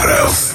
Barros. 0.00 0.49